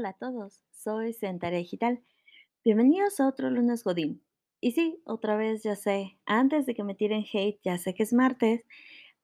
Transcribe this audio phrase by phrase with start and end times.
[0.00, 2.02] Hola a todos, soy Sentaria Digital.
[2.64, 4.24] Bienvenidos a otro lunes Godín.
[4.58, 8.04] Y sí, otra vez ya sé, antes de que me tiren hate, ya sé que
[8.04, 8.64] es martes,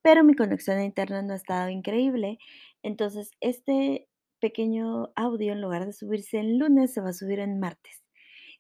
[0.03, 2.39] pero mi conexión a internet no ha estado increíble.
[2.83, 7.59] Entonces, este pequeño audio, en lugar de subirse en lunes, se va a subir en
[7.59, 8.05] martes.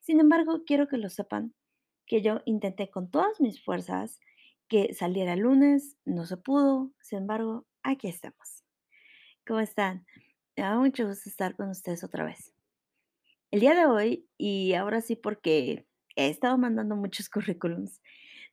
[0.00, 1.52] Sin embargo, quiero que lo sepan,
[2.06, 4.20] que yo intenté con todas mis fuerzas
[4.68, 8.64] que saliera lunes, no se pudo, sin embargo, aquí estamos.
[9.46, 10.06] ¿Cómo están?
[10.56, 12.54] Me da mucho gusto estar con ustedes otra vez.
[13.50, 18.00] El día de hoy, y ahora sí porque he estado mandando muchos currículums,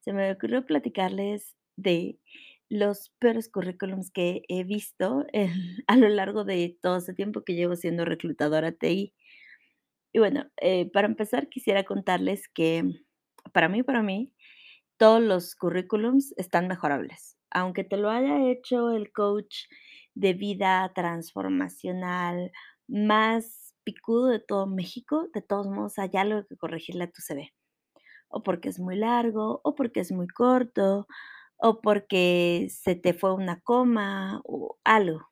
[0.02, 2.20] se me ocurrió platicarles de
[2.70, 5.26] los peores currículums que he visto
[5.88, 9.14] a lo largo de todo ese tiempo que llevo siendo reclutadora TI.
[10.12, 12.84] Y bueno, eh, para empezar quisiera contarles que
[13.54, 14.34] para mí, para mí,
[14.98, 17.38] todos los currículums están mejorables.
[17.52, 19.68] Aunque te lo haya hecho el coach
[20.16, 22.52] de vida transformacional
[22.88, 27.54] más picudo de todo México, de todos modos hay algo que corregirle a tu CV.
[28.30, 31.08] O porque es muy largo, o porque es muy corto,
[31.58, 35.30] o porque se te fue una coma, o algo.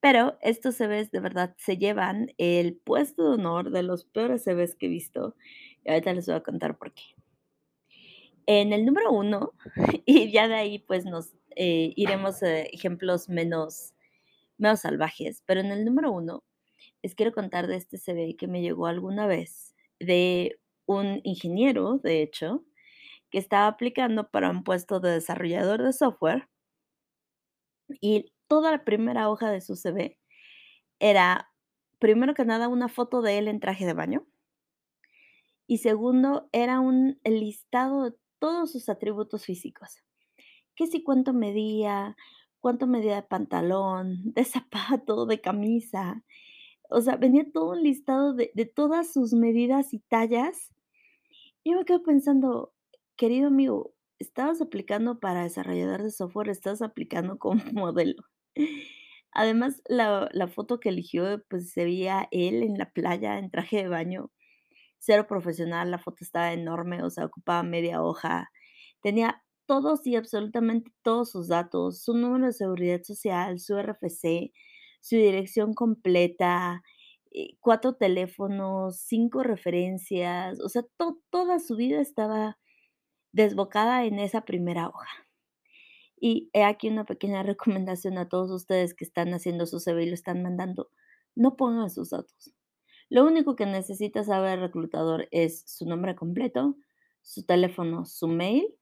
[0.00, 4.74] Pero estos CVs de verdad se llevan el puesto de honor de los peores CVs
[4.76, 5.36] que he visto.
[5.84, 7.02] Y ahorita les voy a contar por qué.
[8.46, 9.52] En el número uno,
[10.06, 13.94] y ya de ahí pues nos eh, iremos a ejemplos menos,
[14.58, 16.44] menos salvajes, pero en el número uno
[17.02, 22.22] les quiero contar de este CV que me llegó alguna vez de un ingeniero, de
[22.22, 22.64] hecho,
[23.30, 26.48] que estaba aplicando para un puesto de desarrollador de software
[28.00, 30.18] y toda la primera hoja de su CV
[31.00, 31.52] era,
[31.98, 34.26] primero que nada, una foto de él en traje de baño
[35.70, 40.02] y segundo, era un listado de todos sus atributos físicos.
[40.80, 42.16] Que si cuánto medía,
[42.58, 46.24] cuánto medía de pantalón, de zapato, de camisa.
[46.88, 50.72] O sea, venía todo un listado de, todas sus medidas y tallas.
[51.66, 52.72] Yo me quedo pensando,
[53.16, 58.24] querido amigo, estabas aplicando para desarrollador de software, estás aplicando como modelo.
[59.32, 63.82] Además, la, la foto que eligió, pues se veía él en la playa en traje
[63.82, 64.30] de baño,
[64.98, 68.50] cero profesional, la foto estaba enorme, o sea, ocupaba media hoja.
[69.02, 74.52] Tenía todos y absolutamente todos sus datos, su número de seguridad social, su RFC,
[75.00, 76.82] su dirección completa,
[77.30, 82.58] eh, 4 teléfonos, 5 referencias, o sea, to toda su vida estaba
[83.30, 85.06] desbocada en esa primera hoja.
[86.20, 90.08] Y he aquí una pequeña recomendación a todos ustedes que están haciendo su CV y
[90.08, 90.90] lo están mandando,
[91.36, 92.52] no pongan sus datos.
[93.08, 96.76] Lo único que necesita saber el reclutador es su nombre completo,
[97.22, 98.79] su teléfono, su mail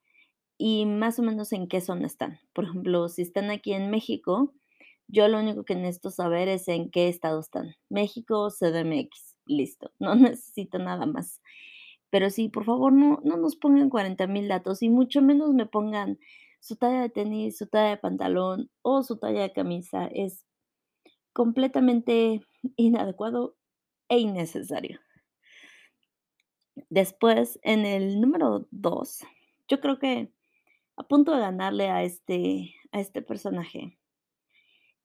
[0.58, 2.40] y más o menos en qué zona están.
[2.52, 4.52] Por ejemplo, si están aquí en México,
[5.06, 7.76] yo lo único que necesito saber es en qué estado están.
[7.88, 9.92] México, CDMX, listo.
[10.00, 11.40] No necesito nada más.
[12.10, 15.66] Pero sí, por favor, no, no nos pongan 40 mil datos y mucho menos me
[15.66, 16.18] pongan
[16.60, 20.06] su talla de tenis, su talla de pantalón o su talla de camisa.
[20.06, 20.44] Es
[21.32, 22.42] completamente
[22.76, 23.56] inadecuado
[24.08, 25.00] e innecesario.
[26.90, 29.20] Después, en el número 2,
[29.68, 30.32] yo creo que
[30.98, 33.96] a punto de ganarle a este, a este personaje,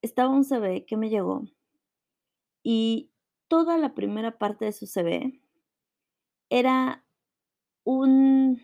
[0.01, 1.43] estaba un CV que me llegó
[2.63, 3.11] y
[3.47, 5.39] toda la primera parte de su CV
[6.49, 7.05] era
[7.83, 8.59] un,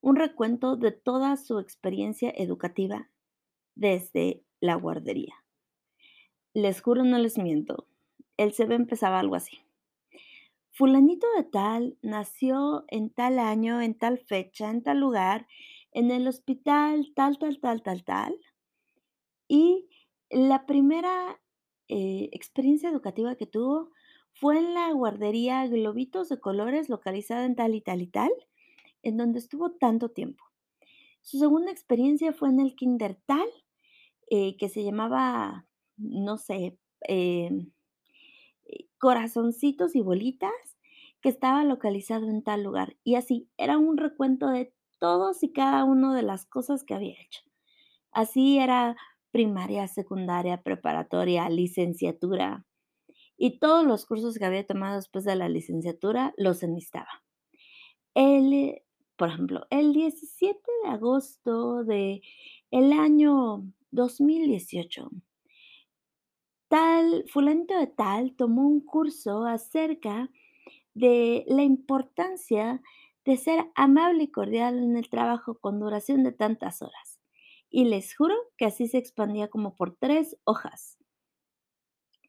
[0.00, 3.08] un recuento de toda su experiencia educativa
[3.76, 5.34] desde la guardería.
[6.52, 7.86] Les juro, no les miento,
[8.36, 9.60] el CV empezaba algo así.
[10.72, 15.46] Fulanito de tal nació en tal año, en tal fecha, en tal lugar,
[15.94, 18.40] en el hospital tal, tal, tal, tal, tal.
[19.48, 19.88] Y
[20.30, 21.40] la primera,
[21.88, 23.90] eh, experiencia educativa que tuvo
[24.34, 28.30] fue en la guardería Globitos de Colores, localizada en tal y tal y tal,
[29.02, 30.44] en donde estuvo tanto tiempo.
[31.22, 33.48] Su segunda experiencia fue en el kinder tal,
[34.30, 35.66] eh, que se llamaba,
[35.96, 37.70] no sé, em,
[38.66, 40.52] eh, Corazoncitos y Bolitas,
[41.20, 42.96] que estaba localizado en tal lugar.
[43.04, 47.14] Y así, era un recuento de todos y cada uno de las cosas que había
[47.20, 47.42] hecho.
[48.12, 48.96] Así era
[49.30, 52.64] primaria, secundaria, preparatoria, licenciatura
[53.36, 57.24] y todos los cursos que había tomado después de la licenciatura los enlistaba.
[58.14, 58.82] El,
[59.16, 62.22] por ejemplo, el 17 de agosto de
[62.70, 65.10] el año 2018,
[66.68, 70.30] tal fulanito de tal tomó un curso acerca
[70.94, 72.82] de la importancia de
[73.36, 77.18] ser amable y cordial en el trabajo con duración de tantas horas.
[77.70, 80.98] Y les juro que así se expandía como por tres hojas.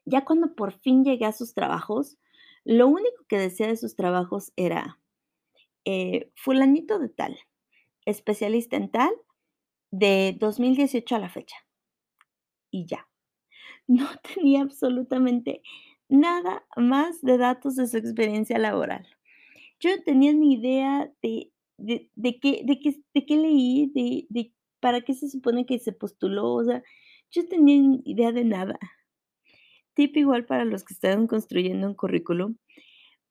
[0.06, 2.18] Ya cuando por fin llegué a sus trabajos,
[2.64, 5.00] lo único que decía de sus trabajos era,
[5.84, 7.38] eh, fulanito de tal,
[8.06, 9.14] especialista en tal,
[9.92, 11.58] de 2018 a la fecha.
[12.72, 13.08] Y ya.
[13.88, 15.62] No tenía absolutamente
[16.10, 19.08] nada más de datos de su experiencia laboral.
[19.82, 24.26] Yo no tenía ni idea de de de qué de qué de qué leí, de
[24.30, 26.84] de para qué se supone que se postuló, o sea,
[27.32, 28.80] yo no tenía ni idea de nada.
[29.96, 32.58] Tip igual para los que están construyendo un currículum,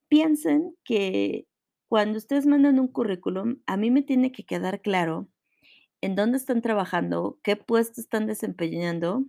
[0.09, 1.47] piensen que
[1.89, 5.29] cuando ustedes mandan un currículum, a mí me tiene que quedar claro
[6.03, 9.25] en dónde están trabajando, qué puesto están desempeñando,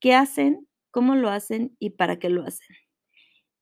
[0.00, 2.76] qué hacen, cómo lo hacen y para qué lo hacen.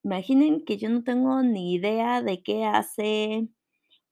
[0.09, 3.47] Imaginen que yo no tengo ni idea de qué hace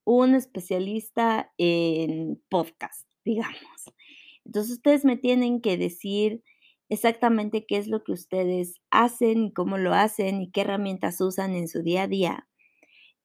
[0.03, 3.91] un especialista en podcast, digamos.
[4.45, 6.43] Entonces, ustedes me tienen que decir
[6.87, 11.55] exactamente qué es lo que ustedes hacen y cómo lo hacen y qué herramientas usan
[11.55, 12.47] en su día a día.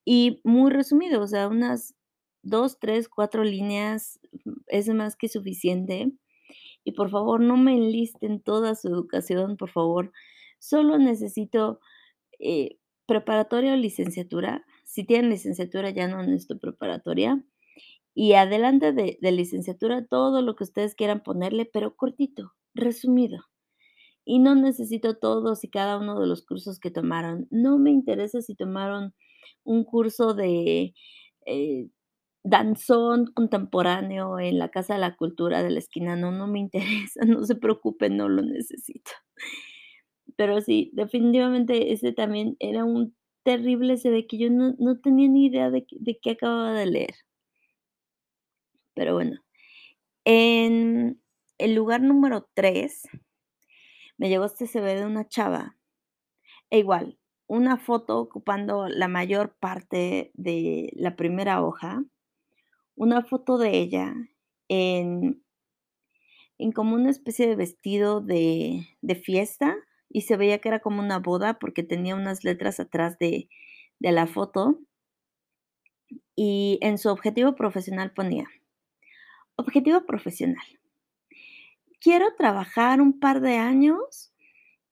[0.06, 1.94] Y muy resumido, o sea, unas
[2.42, 4.19] 2, 3, 4 líneas
[4.69, 6.10] es más que suficiente.
[6.84, 10.10] Y por favor, no me enlisten toda su educación, por favor.
[10.58, 11.80] Solo necesito
[12.43, 14.65] eh, preparatoria o licenciatura.
[14.85, 17.43] Si tienen licenciatura, ya no necesito preparatoria.
[18.15, 23.39] Y adelante de, licenciatura, todo lo que ustedes quieran ponerle, pero cortito, resumido.
[24.25, 27.49] Y no necesito todos y cada uno de los cursos que tomaron.
[27.50, 29.15] No me interesa si tomaron
[29.65, 30.94] un curso de
[31.47, 31.89] eh,
[32.44, 36.17] danzón contemporáneo en la Casa de la Cultura de la esquina.
[36.17, 39.12] No, no me interesa, no se preocupen, no lo necesito.
[40.43, 45.47] Pero sí, definitivamente ese también era un terrible CV que yo no, no tenía ni
[45.47, 47.15] idea de, de qué acababa de leer.
[48.93, 49.39] Pero bueno,
[50.25, 51.23] en
[51.59, 53.03] el lugar número 3
[54.19, 55.77] me llegó este CV de una chava
[56.71, 62.03] E igual, una foto ocupando la mayor parte de la primera hoja,
[62.97, 64.12] una foto de ella
[64.67, 65.41] en
[66.59, 69.77] en como una especie de vestido de de fiesta,
[70.12, 73.49] y se veía que era como una boda, porque tenía unas letras atrás de
[74.00, 74.81] de la foto,
[76.37, 78.47] y en su objetivo profesional ponía:
[79.56, 80.67] "Objetivo profesional,
[82.00, 84.32] quiero trabajar un par de años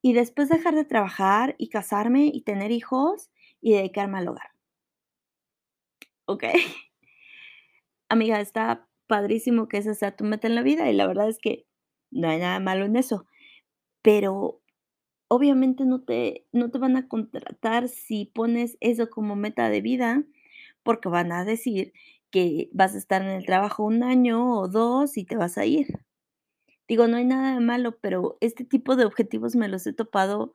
[0.02, 3.30] y después dejar de trabajar y casarme y tener hijos
[3.60, 4.50] y dedicarme al hogar".
[6.26, 6.60] ¿Okey?
[8.08, 11.38] Amiga, está padrísimo que esa sea tu meta en la vida, y la verdad es
[11.38, 11.66] que
[12.10, 13.26] no hay nada malo en eso,
[14.02, 14.62] pero
[15.30, 20.24] obviamente no te no te van a contratar si pones eso como meta de vida,
[20.84, 21.92] porque van a decir
[22.30, 25.66] que vas a estar en el trabajo un año o 2 y te vas a
[25.66, 25.88] ir.
[26.88, 30.52] Digo, no hay nada de malo, pero este tipo de objetivos me los he topado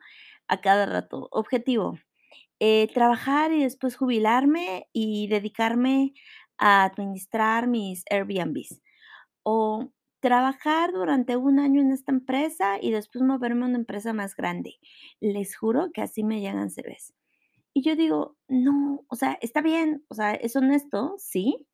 [0.48, 1.28] a cada rato.
[1.32, 1.98] Objetivo,
[2.60, 6.14] eh, trabajar y después jubilarme y dedicarme
[6.58, 8.82] a administrar mis Airbnbs.
[9.44, 9.92] O
[10.26, 14.74] trabajar durante un año en esta empresa y después moverme a una empresa más grande.
[15.20, 17.14] Les juro que así me llegan CVs.
[17.72, 21.68] Y yo digo, no, o sea, está bien, o sea, es honesto, sí,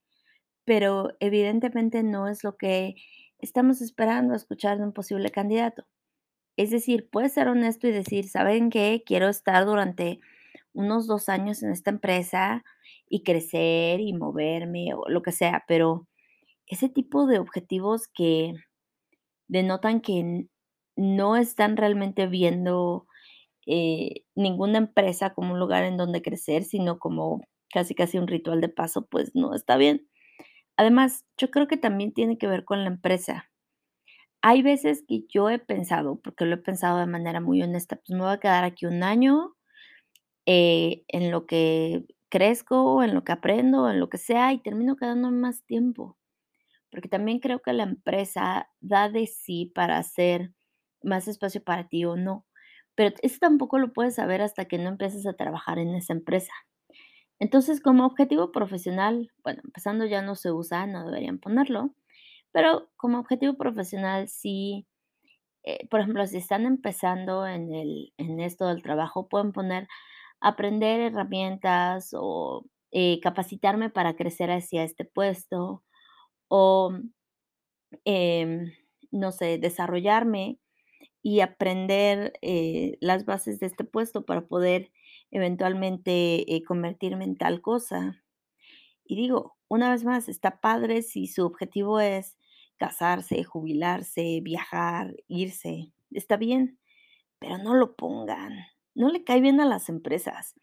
[0.67, 2.97] pero evidentemente no es lo que
[3.39, 5.87] estamos esperando escuchar de un posible candidato.
[6.59, 9.03] Es decir, puedes ser honesto y decir, ¿saben qué?
[9.07, 10.21] Quiero estar durante
[10.75, 12.65] unos 2 años en esta empresa
[13.09, 16.07] y crecer y moverme o lo que sea, pero
[16.73, 18.55] ese tipo de objetivos que
[19.49, 20.47] denotan que
[20.97, 23.07] no están realmente viendo,
[23.67, 28.61] eh, ninguna empresa como un lugar en donde crecer, sino como casi, casi un ritual
[28.61, 30.09] de paso, pues no está bien.
[30.77, 33.51] Además, yo creo que también tiene que ver con la empresa.
[34.43, 38.11] Hay veces que yo he pensado, porque lo he pensado de manera muy honesta, pues
[38.11, 39.55] me voy a quedar aquí un año,
[40.47, 44.97] eh, en lo que crezco, en lo que aprendo, en lo que sea, y termino
[44.97, 46.17] quedándome más tiempo,
[46.93, 50.53] porque también creo que la empresa da de sí para hacer
[51.03, 52.47] más espacio para ti o no,
[52.97, 56.53] pero eso tampoco lo puedes saber hasta que no empieces a trabajar en esa empresa.
[57.39, 61.95] Entonces, como objetivo profesional, bueno, empezando ya no se usa, no deberían ponerlo,
[62.53, 64.87] pero como objetivo profesional sí,
[65.65, 69.89] eh, por ejemplo, si están empezando en el en esto del trabajo, pueden poner
[70.41, 75.85] aprender herramientas o, eh, capacitarme para crecer hacia este puesto
[76.55, 76.93] o,
[78.05, 78.73] em,
[79.11, 80.59] no sé, desarrollarme
[81.23, 84.93] y aprender, eh, las bases de este puesto para poder
[85.31, 88.23] eventualmente, eh, convertirme en tal cosa.
[89.05, 92.37] Y digo, una vez más, está padre si su objetivo es
[92.79, 96.79] casarse, jubilarse, viajar, irse, está bien,
[97.39, 98.53] pero no lo pongan.
[98.95, 100.55] No le cae bien a las empresas.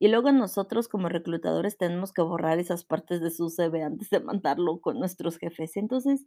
[0.00, 4.18] Y luego nosotros como reclutadores tenemos que borrar esas partes de su CV antes de
[4.20, 5.76] mandarlo con nuestros jefes.
[5.76, 6.26] Entonces,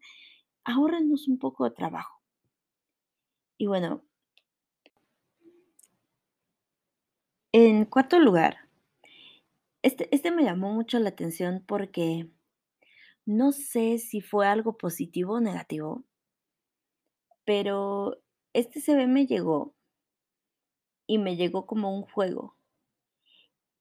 [0.63, 2.22] ahórrenos un poco de trabajo.
[3.58, 4.03] Y bueno,
[7.53, 8.58] en cuarto lugar,
[9.84, 12.27] este, este me llamó mucho la atención porque
[13.25, 16.03] no sé si fue algo positivo o negativo,
[17.46, 18.18] pero
[18.53, 19.74] este CV me llegó
[21.08, 22.58] y me llegó como un juego.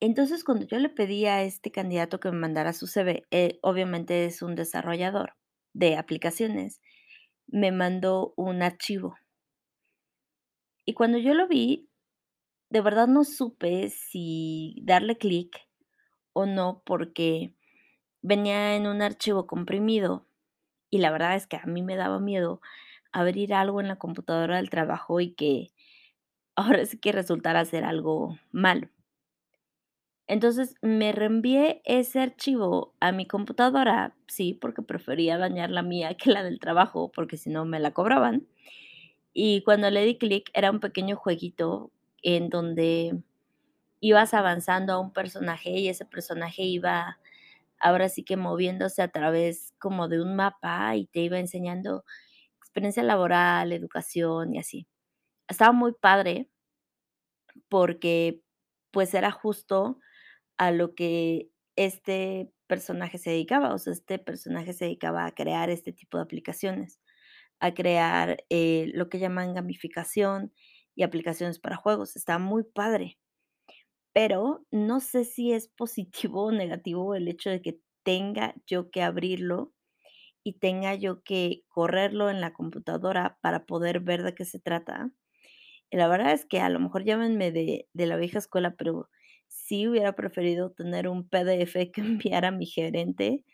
[0.04, 3.28] Entonces, cuando yo le pedí a este candidato que me mandara su CV,
[3.62, 5.36] obviamente es un desarrollador
[5.74, 6.80] de aplicaciones,
[7.46, 9.14] me mandó un archivo.
[10.84, 11.88] Y cuando yo lo vi,
[12.68, 15.68] de verdad no supe si darle clic
[16.32, 17.54] o no, porque
[18.22, 20.26] venía en un archivo comprimido
[20.90, 22.60] y la verdad es que a mí me daba miedo
[23.12, 25.70] abrir algo en la computadora del trabajo y que
[26.56, 28.88] ahora sí que resultara ser algo malo.
[30.32, 36.30] Entonces me reenvié ese archivo a mi computadora, sí, porque prefería dañar la mía que
[36.30, 38.46] la del trabajo, porque si no me la cobraban.
[39.34, 43.22] Y cuando le di clic era un pequeño jueguito en donde
[44.00, 47.18] ibas avanzando a un personaje y ese personaje iba
[47.80, 52.04] ahora sí que moviéndose a través como de un mapa y te iba enseñando
[52.60, 54.86] experiencia laboral, educación y así.
[55.48, 56.48] Estaba muy padre
[57.68, 58.40] porque
[58.90, 59.98] pues era justo
[60.62, 65.70] a lo que este personaje se dedicaba, o sea, este personaje se dedicaba a crear
[65.70, 67.00] este tipo de aplicaciones,
[67.58, 70.52] a crear eh, lo que llaman gamificación
[70.94, 72.14] y aplicaciones para juegos.
[72.14, 73.18] Está muy padre,
[74.12, 79.02] pero no sé si es positivo o negativo el hecho de que tenga yo que
[79.02, 79.72] abrirlo
[80.44, 85.12] y tenga yo que correrlo en la computadora para poder ver de qué se trata.
[85.92, 89.10] La verdad es que a lo mejor llámenme de, de la vieja escuela, pero
[89.52, 93.44] sí hubiera preferido tener un PDF que enviara a mi gerente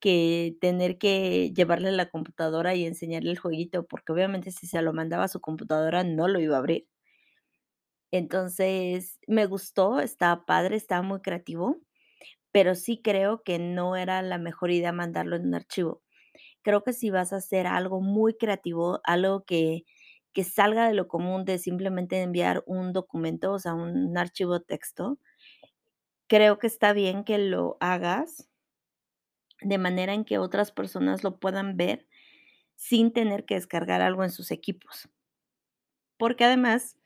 [0.00, 4.92] que tener que llevarle la computadora y enseñarle el jueguito, porque obviamente si se lo
[4.94, 6.88] mandaba a su computadora no lo iba a abrir.
[8.10, 11.78] Entonces, me gustó, estaba padre, estaba muy creativo,
[12.52, 16.02] pero sí creo que no era la mejor idea mandarlo en un archivo.
[16.62, 19.84] Creo que si vas a hacer algo muy creativo, algo que,
[20.34, 25.18] que salga de lo común de simplemente enviar un documento, o sea, un archivo texto,
[26.32, 28.48] creo que está bien que lo hagas
[29.60, 32.08] de manera en que otras personas lo puedan ver
[32.74, 35.10] sin tener que descargar algo en sus equipos.
[36.16, 36.96] Porque además,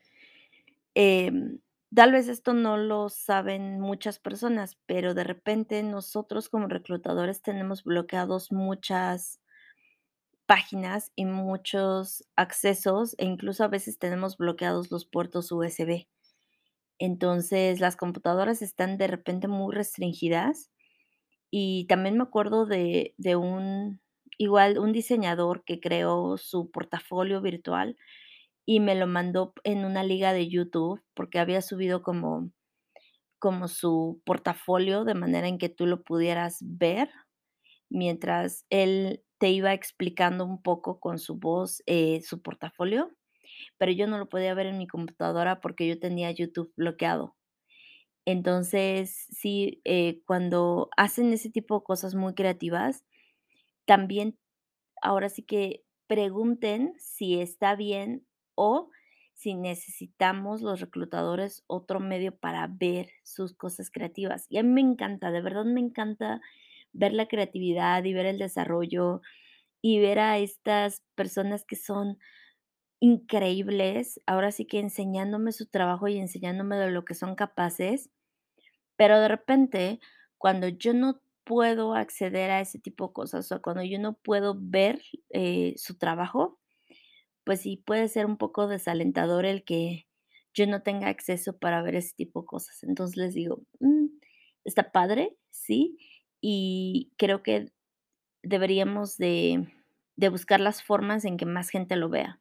[0.94, 1.58] em,
[1.92, 7.82] tal vez esto no lo saben muchas personas, pero de repente nosotros como reclutadores tenemos
[7.82, 9.40] bloqueados muchas
[10.46, 16.06] páginas y muchos accesos e incluso a veces tenemos bloqueados los puertos USB.
[16.98, 20.70] Entonces, las computadoras están de repente muy restringidas
[21.50, 24.00] y también me acuerdo de de un
[24.38, 27.96] igual, un diseñador que creó su portafolio virtual
[28.66, 32.50] y me lo mandó en una liga de YouTube, porque había subido como
[33.38, 37.10] como su portafolio de manera en que tú lo pudieras ver
[37.90, 43.15] mientras él te iba explicando un poco con su voz, eh, su portafolio,
[43.78, 47.36] pero yo no lo podía ver en mi computadora porque yo tenía YouTube bloqueado.
[48.26, 53.04] Entonces, sí, eh, cuando hacen ese tipo de cosas muy creativas,
[53.86, 54.38] también
[55.02, 58.90] ahora sí que pregunten si está bien o
[59.34, 64.46] si necesitamos los reclutadores otro medio para ver sus cosas creativas.
[64.48, 66.40] Y a mí me encanta, de verdad me encanta
[66.92, 69.20] ver la creatividad y ver el desarrollo
[69.82, 72.18] y ver a estas personas que son
[73.00, 78.10] increíbles, ahora sí que enseñándome su trabajo y enseñándome de lo que son capaces,
[78.96, 80.00] pero de repente,
[80.38, 84.56] cuando yo no puedo acceder a ese tipo de cosas, o cuando yo no puedo
[84.58, 86.58] ver, eh, su trabajo,
[87.44, 90.06] pues sí puede ser un poco desalentador el que
[90.54, 92.82] yo no tenga acceso para ver ese tipo de cosas.
[92.84, 94.06] Entonces les digo, mm,
[94.64, 95.98] está padre, sí,
[96.40, 97.72] y creo que
[98.42, 99.68] deberíamos de
[100.16, 102.40] de buscar las formas en que más gente lo vea.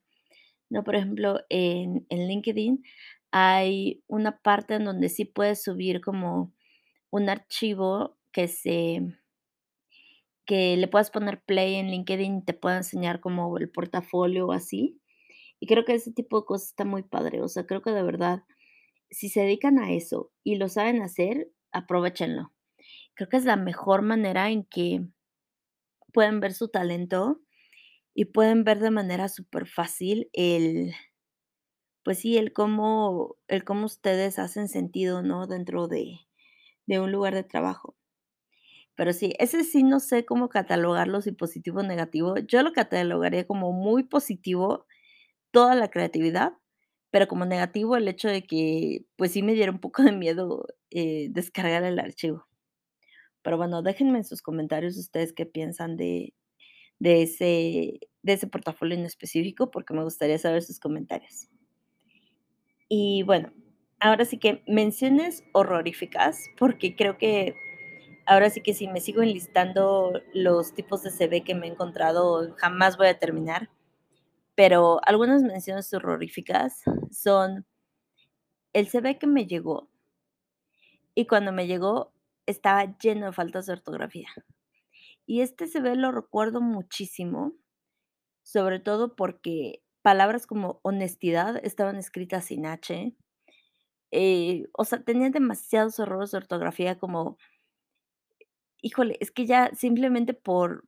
[0.69, 0.83] ¿No?
[0.83, 2.83] Por ejemplo, en, LinkedIn
[3.31, 6.53] hay una parte en donde sí puedes subir como
[7.11, 9.01] un archivo que se
[10.45, 14.51] que le puedas poner play en LinkedIn y te pueda enseñar como el portafolio o
[14.51, 15.01] así.
[15.59, 17.41] Y creo que ese tipo de cosas está muy padre.
[17.41, 18.43] O sea, creo que de verdad,
[19.09, 22.53] si se dedican a eso y lo saben hacer, aprovechenlo.
[23.15, 25.07] Creo que es la mejor manera en que
[26.13, 27.41] pueden ver su talento
[28.15, 30.93] y pueden ver de manera súper fácil el
[32.05, 36.19] pues sí, el cómo el cómo ustedes hacen sentido, ¿no?, dentro de
[36.87, 37.93] de un lugar de trabajo.
[38.97, 42.37] Pero sí, ese sí no sé cómo catalogarlo, si positivo o negativo.
[42.37, 44.85] Yo lo catalogaría como muy positivo
[45.51, 46.53] toda la creatividad,
[47.11, 50.67] pero como negativo el hecho de que, pues, sí me diera un poco de miedo,
[50.91, 52.47] eh, descargar el archivo.
[53.43, 56.33] Pero bueno, déjenme en sus comentarios ustedes qué piensan de
[56.99, 61.47] de ese de ese portafolio en específico, porque me gustaría saber sus comentarios.
[62.89, 63.53] Y bueno,
[63.99, 67.55] ahora sí que menciones horroríficas, porque creo que
[68.25, 72.55] ahora sí que si me sigo enlistando los tipos de CV que me he encontrado,
[72.57, 73.69] jamás voy a terminar.
[74.55, 77.65] Pero algunas menciones horroríficas son
[78.73, 79.89] el CV que me llegó
[81.15, 82.13] y cuando me llegó
[82.45, 84.27] estaba lleno de faltas de ortografía.
[85.27, 87.53] Y este CV lo recuerdo muchísimo,
[88.43, 93.15] sobre todo porque palabras como honestidad estaban escritas sin H,
[94.11, 97.37] eh, o sea, tenían demasiados errores de ortografía como
[98.81, 100.85] híjole, es que ya simplemente por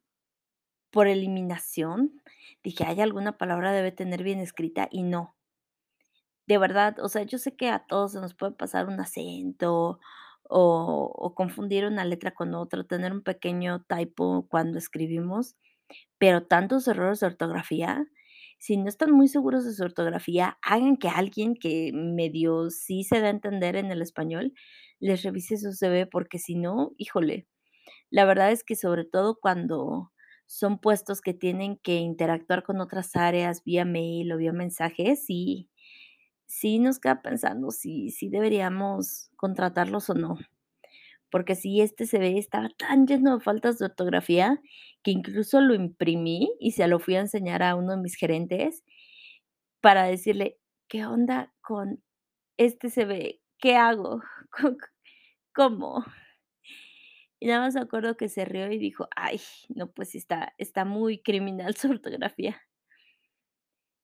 [0.91, 2.21] por eliminación
[2.63, 5.33] dije: "Hay alguna palabra debe tener bien escrita", y no.
[6.47, 9.99] De verdad, o sea, yo sé que a todos se nos puede pasar un acento
[10.49, 15.55] o confundir una letra con otra, tener un pequeño typo cuando escribimos,
[16.17, 18.05] pero tantos errores de ortografía,
[18.59, 23.19] si no están muy seguros de su ortografía, hagan que alguien que medio sí se
[23.21, 24.53] da a entender en el español,
[24.99, 27.47] les revise su CV, porque si no, híjole,
[28.09, 30.11] la verdad es que sobre todo cuando
[30.45, 35.69] son puestos que tienen que interactuar con otras áreas vía mail o vía mensajes, sí
[36.47, 40.37] sí nos queda pensando si si deberíamos contratarlos o no.
[41.31, 44.61] Porque sí, este CV estaba tan lleno de faltas de ortografía
[45.03, 48.83] que incluso lo imprimí y se lo fui a enseñar a uno de mis gerentes
[49.81, 52.03] para decirle: "¿Qué onda con
[52.57, 53.41] este CV?
[53.59, 54.21] ¿Qué hago?
[54.51, 54.77] ¿Co
[55.53, 56.05] cómo?".
[57.39, 61.19] Y nada más acuerdo que se rió y dijo: "Ay, no, pues está está muy
[61.21, 62.61] criminal su ortografía".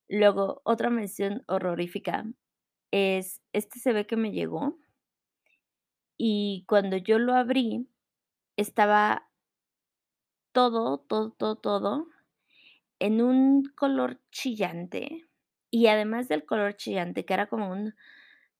[0.10, 2.26] Luego, otra mención horrorífica
[2.94, 4.78] es este CV que me llegó
[6.16, 7.90] y cuando yo lo abrí,
[8.56, 9.32] estaba
[10.52, 12.08] todo, todo, todo, todo
[13.00, 15.26] en un color chillante,
[15.72, 17.96] y además del color chillante, que era como un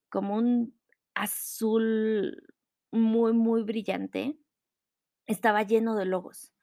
[0.10, 0.76] como un
[1.14, 2.44] azul
[2.92, 4.36] muy, muy brillante,
[5.28, 6.54] estaba lleno de logos.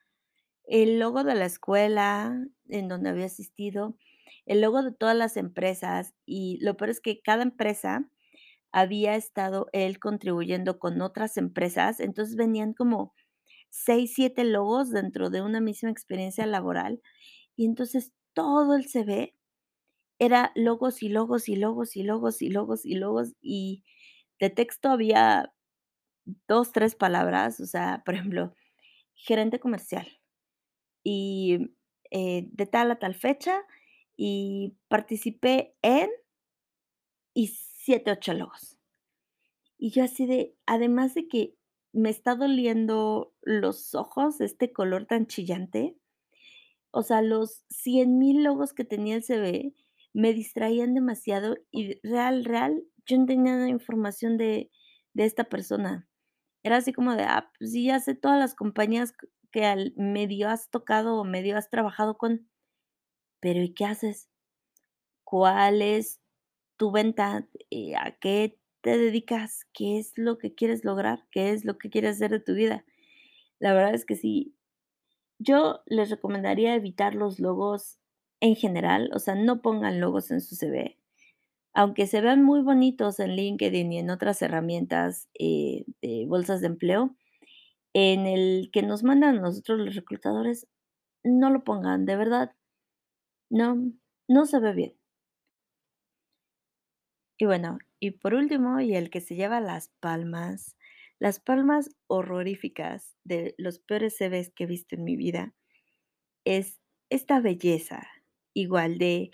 [0.64, 2.36] El logo de la escuela
[2.68, 3.96] en donde había asistido,
[4.46, 8.08] el logo de todas las empresas, y lo peor es que cada empresa
[8.72, 13.14] había estado él contribuyendo con otras empresas, entonces venían como
[13.70, 17.02] 6, 7 logos dentro de una misma experiencia laboral,
[17.56, 19.34] y entonces todo el CV
[20.20, 23.84] era logos, y logos, y logos, y logos, y logos, y logos, y
[24.40, 25.52] de texto había
[26.48, 28.54] 2, 3 palabras, o sea, por ejemplo,
[29.14, 30.08] gerente comercial,
[31.04, 31.74] y,
[32.12, 33.62] eh, de tal a tal fecha,
[34.22, 36.10] y participé en
[37.34, 38.78] y 7, 8 logos.
[39.78, 41.54] Y yo así de, además de que
[41.92, 45.96] me está doliendo los ojos, este color tan chillante,
[46.92, 49.74] o sea, los 100,000 logos que tenía el CV
[50.14, 54.70] me distraían demasiado y real, real, yo no tenía información de
[55.14, 56.08] de esta persona.
[56.64, 59.14] Era así como de: "Ah, pues sí, ya sé todas las compañías
[59.52, 62.48] que al medio has tocado o medio has trabajado con".
[63.42, 64.28] Pero, ¿y qué haces?
[65.24, 66.20] ¿Cuál es
[66.76, 67.46] tu venta?
[67.70, 69.66] Eh, ¿a qué te dedicas?
[69.72, 71.26] ¿Qué es lo que quieres lograr?
[71.30, 72.84] ¿Qué es lo que quieres hacer de tu vida?
[73.60, 74.54] La verdad es que sí.
[75.38, 77.98] Yo les recomendaría evitar los logos
[78.40, 80.98] en general, o sea, no pongan logos en su CV.
[81.74, 86.68] Aunque se vean muy bonitos en LinkedIn y en otras herramientas, eh, de bolsas de
[86.68, 87.16] empleo,
[87.94, 90.68] en el que nos mandan nosotros los reclutadores,
[91.24, 92.52] no lo pongan, de verdad,
[93.50, 93.92] no,
[94.28, 94.94] no se ve bien.
[97.38, 100.76] Y bueno, y por último, y el que se lleva las palmas,
[101.18, 105.54] las palmas horroríficas de los peores CVs que he visto en mi vida,
[106.44, 108.06] es esta belleza,
[108.54, 109.32] igual de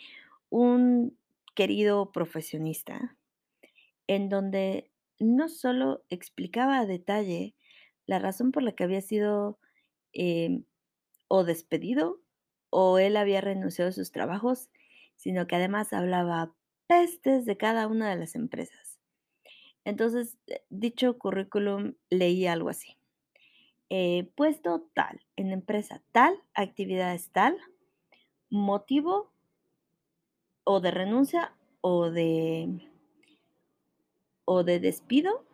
[0.51, 1.19] un
[1.55, 3.17] querido profesionista,
[4.07, 7.55] en donde no solo explicaba a detalle
[8.07, 9.59] la razón por la que había sido,
[10.13, 10.65] em,
[11.29, 12.21] o despedido,
[12.71, 14.71] o él había renunciado a sus trabajos,
[15.17, 16.53] sino que además hablaba
[16.87, 18.99] pestes de cada una de las empresas.
[19.85, 22.97] Entonces, eh, dicho currículum leía algo así,
[23.89, 27.57] eh, puesto tal, en empresa tal, actividades tal,
[28.51, 29.33] motivo
[30.65, 32.91] o de renuncia o de
[34.45, 35.45] o de despido.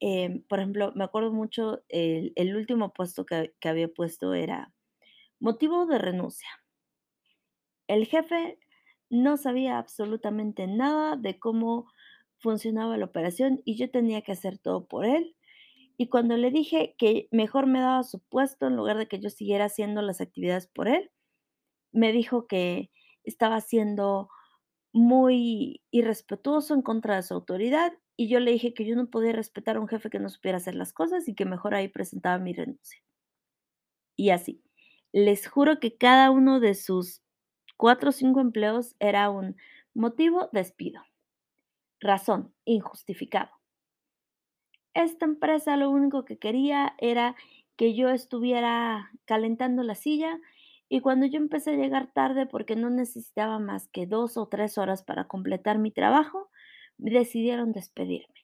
[0.00, 4.72] Em, por ejemplo, me acuerdo mucho el último puesto que había puesto era
[5.40, 6.48] motivo de renuncia.
[7.88, 8.58] El jefe
[9.10, 11.90] no sabía absolutamente nada de cómo
[12.38, 15.36] funcionaba la operación y yo tenía que hacer todo por él.
[15.98, 19.28] Y cuando le dije que mejor me daba su puesto en lugar de que yo
[19.28, 21.10] siguiera haciendo las actividades por él,
[21.92, 22.90] me dijo que
[23.24, 24.30] estaba siendo
[24.92, 29.32] muy irrespetuoso en contra de su autoridad y yo le dije que yo no podía
[29.32, 32.38] respetar a un jefe que no supiera hacer las cosas y que mejor ahí presentaba
[32.38, 33.00] mi renuncia.
[34.16, 34.62] Y así.
[35.12, 37.22] Les juro que cada uno de sus
[37.76, 39.56] 4 o 5 empleos era un
[39.94, 41.02] motivo, despido.
[42.00, 43.50] Razón, injustificado.
[44.94, 47.36] Esta empresa lo único que quería era
[47.76, 50.38] que yo estuviera calentando la silla
[50.88, 54.76] y cuando yo empecé a llegar tarde porque no necesitaba más que 2 o 3
[54.78, 56.50] horas para completar mi trabajo,
[56.98, 58.34] decidieron despedirme,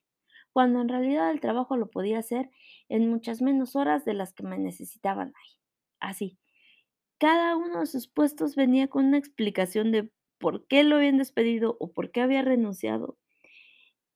[0.52, 2.50] cuando en realidad el trabajo lo podía hacer
[2.88, 5.58] en muchas menos horas de las que me necesitaban ahí.
[6.00, 6.38] Así,
[7.18, 11.76] cada uno de sus puestos venía con una explicación de por qué lo habían despedido
[11.80, 13.16] o por qué había renunciado.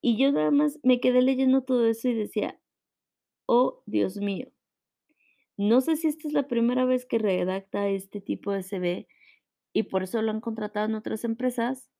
[0.02, 2.58] Y yo nada más me quedé leyendo todo eso y decía:
[3.46, 4.52] "Oh, Dios mío".
[5.58, 9.08] No sé si esta es la primera vez que redacta este tipo de CV
[9.72, 11.90] y por eso lo han contratado en otras empresas,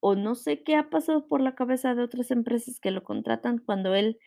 [0.00, 3.58] o no sé qué ha pasado por la cabeza de otras empresas que lo contratan
[3.58, 4.18] cuando él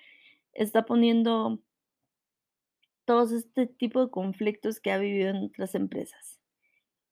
[0.53, 1.61] está poniendo
[3.05, 6.39] todos este tipo de conflictos que ha vivido en otras empresas.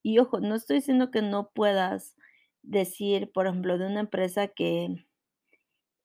[0.04, 2.15] Y ojo, no estoy diciendo que no puedas
[2.63, 5.06] decir, por ejemplo, de una empresa que,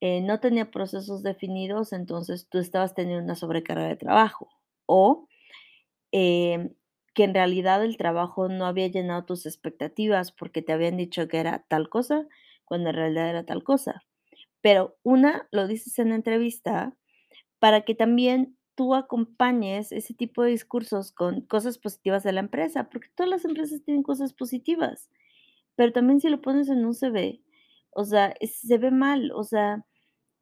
[0.01, 4.49] eh, no tenía procesos definidos, entonces tú estabas teniendo una sobrecarga de trabajo,
[4.87, 5.29] o,
[6.13, 6.75] em,
[7.15, 11.39] que en realidad el trabajo no había llenado tus expectativas porque te habían dicho que
[11.39, 12.27] era tal cosa,
[12.65, 14.05] cuando en realidad era tal cosa.
[14.63, 16.97] Pero una, lo dices en la entrevista
[17.61, 22.89] para que también tú acompañes ese tipo de discursos con cosas positivas de la empresa,
[22.91, 25.11] porque todas las empresas tienen cosas positivas,
[25.77, 27.43] pero también si lo pones en un CV,
[27.93, 29.85] o sea, se ve mal, o sea,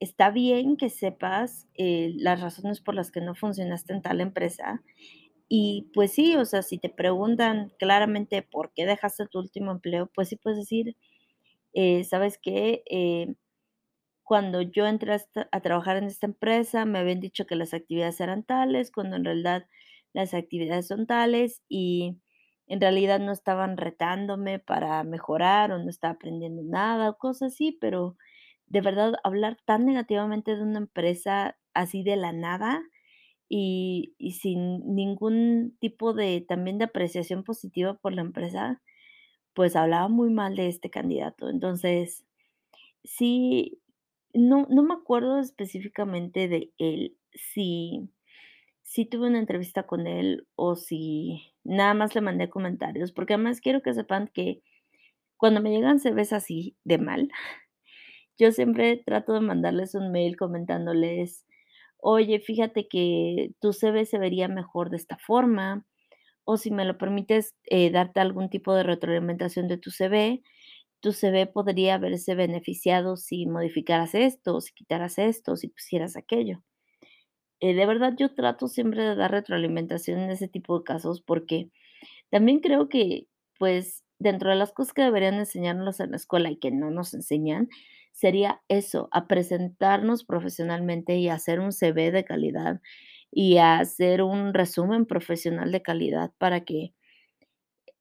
[0.01, 4.83] está bien que sepas, eh, las razones por las que no funcionaste en tal empresa,
[5.49, 10.11] y pues sí, o sea, si te preguntan claramente por qué dejaste tu último empleo,
[10.15, 10.97] pues sí puedes decir,
[11.75, 12.83] eh, ¿sabes qué?
[12.91, 13.35] Eh,
[14.25, 15.17] cuando yo entré
[15.53, 19.25] a trabajar en esta empresa, me habían dicho que las actividades eran tales, cuando en
[19.25, 19.67] realidad
[20.15, 22.19] las actividades son tales, y
[22.69, 27.73] en realidad no estaban retándome para mejorar, o no estaba aprendiendo nada, o cosas así,
[27.81, 28.17] pero
[28.67, 32.83] de verdad hablar tan negativamente de una empresa así de la nada,
[33.49, 38.83] y y sin ningún tipo de también de apreciación positiva por la empresa,
[39.55, 41.51] pues hablaba muy mal de este candidato.
[41.51, 42.27] Entonces,
[43.05, 43.81] sí,
[44.35, 48.11] no no me acuerdo específicamente de él, si
[48.85, 53.61] si tuve una entrevista con él o si nada más le mandé comentarios, porque además
[53.63, 54.63] quiero que sepan que
[55.39, 57.31] cuando me llegan CVs así de mal,
[58.39, 61.47] yo siempre trato de mandarles un mail comentándoles:
[61.99, 65.87] "Oye, fíjate que tu CV se vería mejor de esta forma,
[66.45, 70.43] o si me lo permites, eh, darte algún tipo de retroalimentación de tu CV,
[71.05, 76.63] tu CV podría verse beneficiado si modificaras esto, si quitaras esto, si pusieras aquello".
[77.61, 81.71] Eh, de verdad, yo trato siempre de dar retroalimentación en ese tipo de casos, porque
[82.31, 86.57] también creo que, pues, dentro de las cosas que deberían enseñarnos en la escuela y
[86.59, 87.69] que no nos enseñan,
[88.13, 92.81] sería eso, a presentarnos profesionalmente y hacer un CV de calidad,
[93.33, 96.95] y hacer un resumen profesional de calidad para que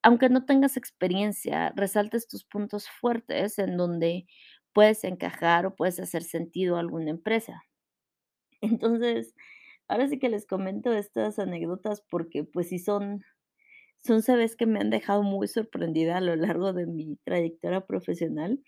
[0.04, 4.26] aunque no tengas experiencia, resaltes tus puntos fuertes en donde
[4.74, 7.64] puedes encajar o puedes hacer sentido a alguna empresa.
[8.62, 9.34] Entonces,
[9.88, 13.22] ahora sí que les comento estas anécdotas porque, pues sí son
[14.04, 18.60] son CVs que me han dejado muy sorprendida a lo largo de mi trayectoria profesional,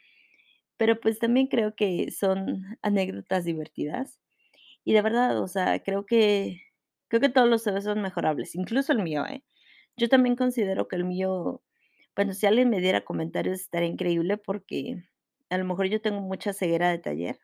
[0.79, 4.20] pero, pues, también creo que son anécdotas divertidas.
[4.85, 6.62] Y de verdad, o sea, creo que
[7.09, 9.44] creo que todos los CVs son mejorables, incluso el mío, ¿eh?
[9.97, 11.63] Yo también considero que el mío,
[12.15, 15.05] bueno, si alguien me diera comentarios estaría increíble porque
[15.51, 17.39] a lo mejor yo tengo mucha ceguera de taller,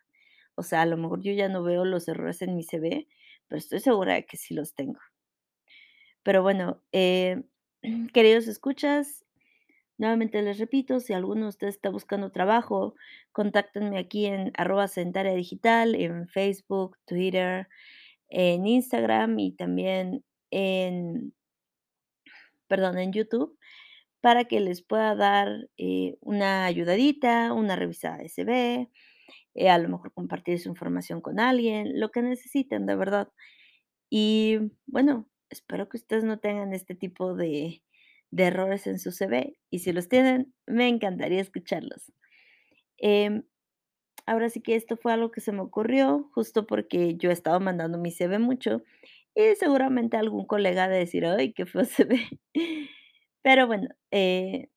[0.54, 3.08] o sea, a lo mejor yo ya no veo los errores en mi CV,
[3.48, 5.00] pero estoy segura de que sí los tengo.
[6.22, 7.42] Pero bueno, eh,
[8.12, 9.24] queridos escuchas,
[9.98, 12.94] nuevamente les repito, si alguno de ustedes está buscando trabajo,
[13.32, 14.88] contáctenme aquí en arroba
[15.36, 17.68] digital, en Facebook, Twitter,
[18.28, 21.34] en Instagram y también en
[22.72, 23.58] perdón, en YouTube,
[24.22, 28.90] para que les pueda dar, eh, una ayudadita, una revisada de CV,
[29.54, 33.28] eh, a lo mejor compartir su información con alguien, lo que necesiten, de verdad.
[34.08, 37.82] Y bueno, espero que ustedes no tengan este tipo de
[38.34, 42.10] errores en su CV, y si los tienen, me encantaría escucharlos.
[42.96, 43.44] Em,
[44.26, 47.60] ahora sí que esto fue algo que se me ocurrió, justo porque yo he estado
[47.60, 48.82] mandando mi CV mucho,
[49.34, 52.20] y seguramente algún colega de decir: "Ay, qué feo se ve".
[53.42, 54.68] Pero bueno, eh,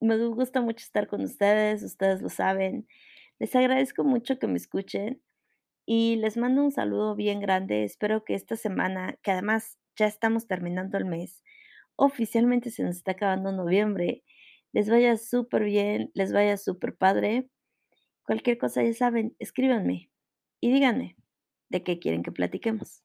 [0.00, 2.88] me gusta mucho estar con ustedes, ustedes lo saben.
[3.38, 5.22] Les agradezco mucho que me escuchen
[5.86, 7.84] y les mando un saludo bien grande.
[7.84, 11.42] Espero que esta semana, que además ya estamos terminando el mes,
[11.96, 14.24] oficialmente se nos está acabando noviembre,
[14.72, 17.48] les vaya súper bien, les vaya súper padre.
[18.24, 20.10] Cualquier cosa, ya saben, escríbanme
[20.60, 21.16] y díganme
[21.70, 23.02] de qué quieren que platiquemos.